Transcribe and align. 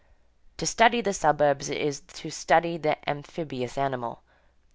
To 0.57 0.65
study 0.65 1.01
the 1.01 1.13
suburbs 1.13 1.69
is 1.69 1.99
to 1.99 2.31
study 2.31 2.75
the 2.79 3.07
amphibious 3.07 3.77
animal. 3.77 4.23